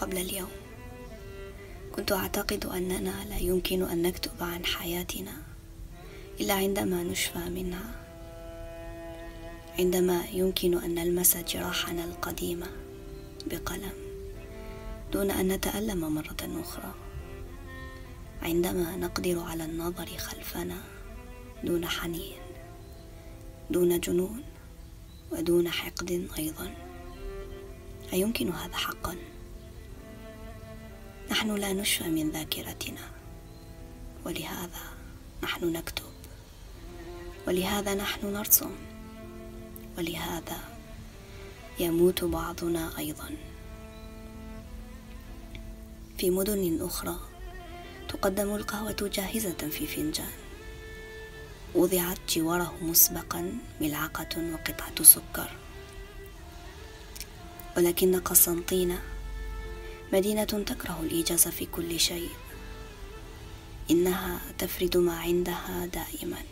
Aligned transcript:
قبل 0.00 0.18
اليوم. 0.18 0.50
كنت 1.96 2.12
أعتقد 2.12 2.66
أننا 2.66 3.24
لا 3.28 3.38
يمكن 3.38 3.82
أن 3.82 4.02
نكتب 4.02 4.42
عن 4.42 4.64
حياتنا 4.64 5.32
إلا 6.40 6.54
عندما 6.54 7.02
نشفى 7.02 7.38
منها. 7.38 7.94
عندما 9.78 10.24
يمكن 10.32 10.82
أن 10.82 10.94
نلمس 10.94 11.36
جراحنا 11.36 12.04
القديمة 12.04 12.66
بقلم 13.46 13.92
دون 15.12 15.30
أن 15.30 15.48
نتألم 15.48 16.14
مرة 16.14 16.60
أخرى. 16.62 16.94
عندما 18.42 18.96
نقدر 18.96 19.38
على 19.38 19.64
النظر 19.64 20.06
خلفنا 20.06 20.78
دون 21.64 21.86
حنين 21.86 22.40
دون 23.70 24.00
جنون 24.00 24.44
ودون 25.32 25.68
حقد 25.68 26.28
أيضا. 26.38 26.74
أيمكن 28.12 28.52
هذا 28.52 28.76
حقا؟ 28.76 29.16
نحن 31.30 31.54
لا 31.54 31.72
نشفى 31.72 32.04
من 32.04 32.30
ذاكرتنا. 32.30 33.00
ولهذا 34.24 34.82
نحن 35.42 35.72
نكتب. 35.72 36.12
ولهذا 37.46 37.94
نحن 37.94 38.26
نرسم. 38.26 38.70
ولهذا 39.98 40.58
يموت 41.78 42.24
بعضنا 42.24 42.98
أيضا. 42.98 43.30
في 46.18 46.30
مدن 46.30 46.78
أخرى 46.82 47.16
تقدم 48.08 48.54
القهوة 48.54 49.10
جاهزة 49.12 49.68
في 49.70 49.86
فنجان. 49.86 50.32
وضعت 51.74 52.18
جواره 52.28 52.74
مسبقا 52.82 53.52
ملعقة 53.80 54.52
وقطعة 54.52 55.02
سكر. 55.02 55.50
ولكن 57.76 58.20
قسنطينة 58.20 59.02
مدينة 60.12 60.44
تكره 60.44 61.00
الإيجاز 61.02 61.48
في 61.48 61.66
كل 61.66 62.00
شيء. 62.00 62.30
إنها 63.90 64.40
تفرد 64.58 64.96
ما 64.96 65.18
عندها 65.18 65.86
دائما 65.86 66.42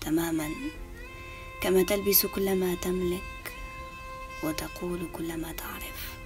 تماما. 0.00 0.50
كما 1.62 1.82
تلبس 1.82 2.26
كل 2.26 2.54
ما 2.54 2.74
تملك 2.74 3.52
وتقول 4.44 5.08
كل 5.12 5.36
ما 5.36 5.52
تعرف. 5.52 6.18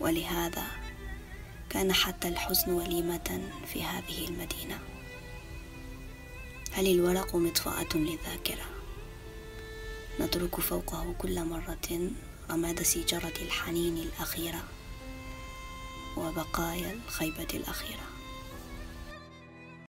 ولهذا 0.00 0.66
كان 1.70 1.92
حتى 1.92 2.28
الحزن 2.28 2.72
وليمة 2.72 3.50
في 3.72 3.84
هذه 3.84 4.28
المدينة. 4.28 4.78
هل 6.72 6.86
الورق 6.86 7.36
مطفأة 7.36 7.88
للذاكرة؟ 7.94 8.81
نترك 10.20 10.60
فوقه 10.60 11.14
كل 11.18 11.44
مرة 11.44 12.10
رماد 12.50 12.82
سيجرة 12.82 13.32
الحنين 13.42 13.96
الأخيرة 13.98 14.62
وبقايا 16.16 16.98
الخيبة 17.06 17.48
الأخيرة. 17.54 18.06